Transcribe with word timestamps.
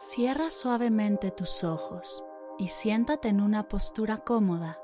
Cierra 0.00 0.52
suavemente 0.52 1.32
tus 1.32 1.64
ojos 1.64 2.24
y 2.56 2.68
siéntate 2.68 3.26
en 3.26 3.40
una 3.40 3.66
postura 3.66 4.18
cómoda. 4.18 4.78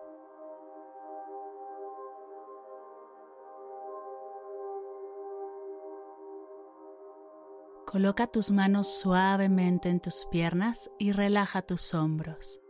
Coloca 7.87 8.27
tus 8.27 8.51
manos 8.51 8.89
suavemente 8.89 9.89
en 9.89 10.01
tus 10.01 10.27
piernas 10.33 10.91
y 10.99 11.13
relaja 11.13 11.63
tus 11.63 11.95
hombros. 11.95 12.61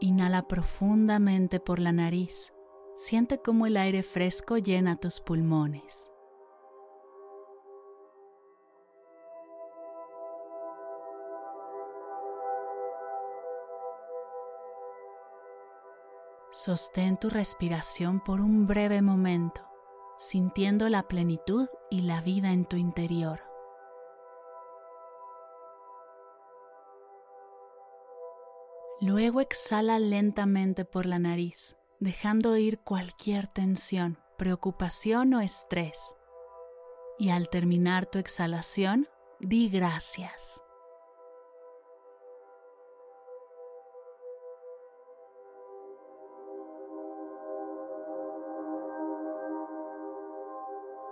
Inhala 0.00 0.48
profundamente 0.48 1.60
por 1.60 1.78
la 1.78 1.92
nariz 1.92 2.52
Siente 3.02 3.40
cómo 3.40 3.64
el 3.64 3.78
aire 3.78 4.02
fresco 4.02 4.58
llena 4.58 4.94
tus 5.00 5.20
pulmones. 5.20 6.10
Sostén 16.50 17.16
tu 17.16 17.30
respiración 17.30 18.20
por 18.20 18.42
un 18.42 18.66
breve 18.66 19.00
momento, 19.00 19.62
sintiendo 20.18 20.90
la 20.90 21.08
plenitud 21.08 21.70
y 21.90 22.02
la 22.02 22.20
vida 22.20 22.52
en 22.52 22.66
tu 22.66 22.76
interior. 22.76 23.40
Luego 29.00 29.40
exhala 29.40 29.98
lentamente 29.98 30.84
por 30.84 31.06
la 31.06 31.18
nariz 31.18 31.79
dejando 32.00 32.56
ir 32.56 32.80
cualquier 32.80 33.46
tensión, 33.46 34.18
preocupación 34.38 35.34
o 35.34 35.40
estrés. 35.40 36.16
Y 37.18 37.28
al 37.28 37.50
terminar 37.50 38.06
tu 38.06 38.18
exhalación, 38.18 39.06
di 39.38 39.68
gracias. 39.68 40.62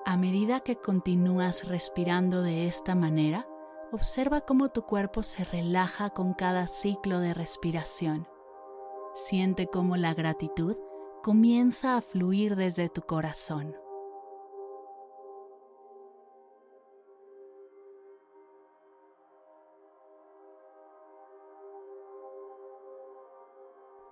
A 0.06 0.16
medida 0.16 0.60
que 0.60 0.76
continúas 0.76 1.68
respirando 1.68 2.40
de 2.40 2.66
esta 2.66 2.94
manera, 2.94 3.46
observa 3.92 4.40
cómo 4.40 4.70
tu 4.70 4.86
cuerpo 4.86 5.22
se 5.22 5.44
relaja 5.44 6.10
con 6.10 6.32
cada 6.32 6.66
ciclo 6.66 7.20
de 7.20 7.34
respiración 7.34 8.26
Siente 9.18 9.66
cómo 9.66 9.96
la 9.96 10.14
gratitud 10.14 10.76
comienza 11.24 11.96
a 11.96 12.02
fluir 12.02 12.54
desde 12.54 12.88
tu 12.88 13.02
corazón. 13.02 13.74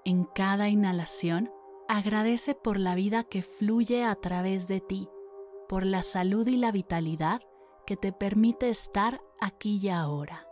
En 0.04 0.24
cada 0.24 0.68
inhalación, 0.68 1.52
agradece 1.88 2.56
por 2.56 2.76
la 2.76 2.96
vida 2.96 3.22
que 3.22 3.42
fluye 3.42 4.04
a 4.04 4.16
través 4.16 4.66
de 4.66 4.80
ti, 4.80 5.08
por 5.68 5.86
la 5.86 6.02
salud 6.02 6.48
y 6.48 6.56
la 6.56 6.72
vitalidad 6.72 7.42
que 7.86 7.96
te 7.96 8.12
permite 8.12 8.70
estar 8.70 9.22
aquí 9.40 9.78
y 9.80 9.88
ahora. 9.88 10.45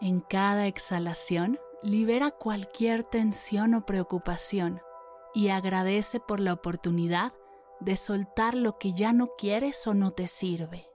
En 0.00 0.20
cada 0.20 0.66
exhalación, 0.66 1.58
libera 1.82 2.30
cualquier 2.30 3.04
tensión 3.04 3.74
o 3.74 3.86
preocupación 3.86 4.80
y 5.34 5.48
agradece 5.48 6.20
por 6.20 6.40
la 6.40 6.52
oportunidad 6.52 7.32
de 7.80 7.96
soltar 7.96 8.54
lo 8.54 8.78
que 8.78 8.92
ya 8.92 9.12
no 9.12 9.30
quieres 9.36 9.86
o 9.86 9.94
no 9.94 10.10
te 10.12 10.26
sirve. 10.26 10.88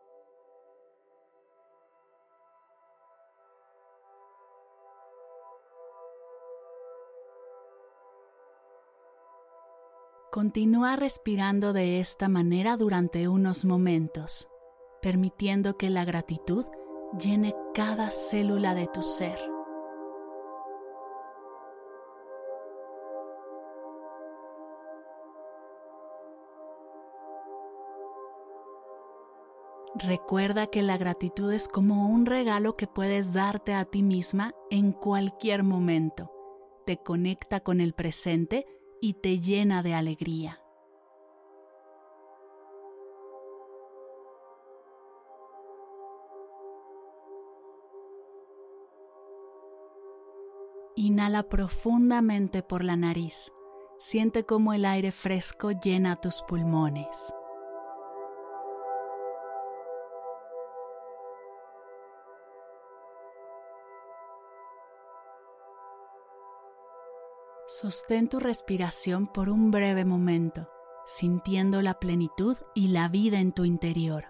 Continúa 10.32 10.96
respirando 10.96 11.74
de 11.74 12.00
esta 12.00 12.30
manera 12.30 12.78
durante 12.78 13.28
unos 13.28 13.66
momentos, 13.66 14.48
permitiendo 15.02 15.76
que 15.76 15.90
la 15.90 16.06
gratitud 16.06 16.66
llene 17.18 17.56
cada 17.74 18.12
célula 18.12 18.76
de 18.76 18.88
tu 18.88 19.02
ser. 19.02 19.40
Recuerda 29.96 30.68
que 30.68 30.82
la 30.82 30.98
gratitud 30.98 31.52
es 31.52 31.68
como 31.68 32.08
un 32.08 32.26
regalo 32.26 32.78
que 32.78 32.88
puedes 32.88 33.34
darte 33.34 33.74
a 33.74 33.84
ti 33.86 34.02
misma 34.02 34.54
en 34.70 34.94
cualquier 34.94 35.64
momento. 35.64 36.32
Te 36.86 36.98
conecta 36.98 37.60
con 37.60 37.82
el 37.82 37.94
presente 37.94 38.66
y 39.02 39.16
te 39.16 39.40
llena 39.40 39.84
de 39.84 39.96
alegría. 39.96 40.62
Inhala 51.02 51.44
profundamente 51.44 52.62
por 52.62 52.84
la 52.84 52.98
nariz. 52.98 53.54
Siente 54.00 54.46
cómo 54.46 54.74
el 54.74 54.84
aire 54.84 55.14
fresco 55.14 55.72
llena 55.72 56.18
tus 56.18 56.42
pulmones. 56.42 57.34
Sostén 67.66 68.28
tu 68.28 68.42
respiración 68.42 69.28
por 69.28 69.50
un 69.50 69.72
breve 69.72 70.04
momento, 70.04 70.68
sintiendo 71.06 71.82
la 71.82 71.98
plenitud 71.98 72.58
y 72.76 72.90
la 72.90 73.08
vida 73.08 73.40
en 73.40 73.54
tu 73.54 73.64
interior. 73.64 74.29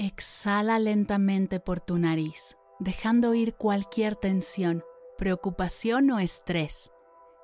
Exhala 0.00 0.78
lentamente 0.78 1.58
por 1.58 1.80
tu 1.80 1.98
nariz, 1.98 2.56
dejando 2.78 3.34
ir 3.34 3.56
cualquier 3.56 4.14
tensión, 4.14 4.84
preocupación 5.16 6.12
o 6.12 6.20
estrés. 6.20 6.92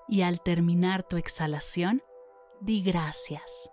Y 0.06 0.22
al 0.22 0.40
terminar 0.40 1.02
tu 1.02 1.16
exhalación, 1.16 2.00
di 2.60 2.80
gracias. 2.84 3.72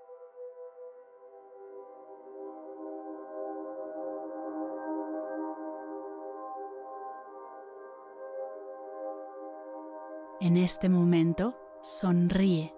En 10.40 10.58
este 10.58 10.90
momento, 10.90 11.56
sonríe 11.84 12.74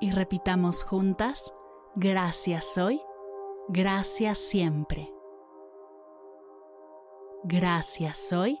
y 0.00 0.10
repitamos 0.10 0.82
juntas, 0.82 1.52
gracias 1.94 2.76
hoy, 2.78 3.00
gracias 3.68 4.38
siempre. 4.38 5.15
Gracias 7.48 8.32
hoy, 8.32 8.60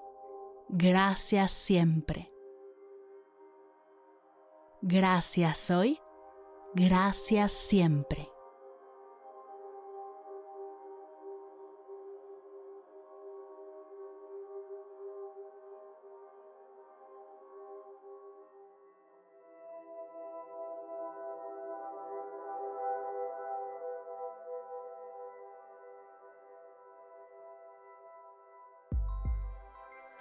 gracias 0.68 1.50
siempre. 1.50 2.32
Gracias 4.80 5.72
hoy, 5.72 6.00
gracias 6.72 7.50
siempre. 7.50 8.30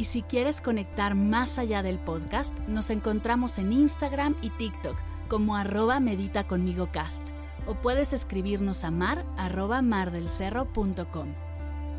Y 0.00 0.06
si 0.06 0.22
quieres 0.22 0.62
conectar 0.62 1.14
más 1.14 1.58
allá 1.58 1.82
del 1.82 1.98
podcast, 1.98 2.58
nos 2.60 2.88
encontramos 2.88 3.58
en 3.58 3.70
Instagram 3.70 4.34
y 4.40 4.48
TikTok 4.48 4.96
como 5.28 5.56
arroba 5.56 6.00
medita 6.00 6.46
conmigo 6.48 6.88
cast 6.90 7.22
o 7.66 7.74
puedes 7.74 8.14
escribirnos 8.14 8.82
a 8.84 8.90
mar 8.90 9.24
arroba 9.36 9.82
mardelcerro.com. 9.82 11.34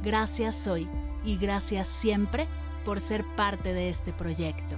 Gracias 0.02 0.66
hoy 0.66 0.90
y 1.24 1.38
gracias 1.38 1.90
siempre 1.90 2.48
por 2.86 3.00
ser 3.00 3.24
parte 3.36 3.72
de 3.72 3.90
este 3.90 4.12
proyecto. 4.14 4.78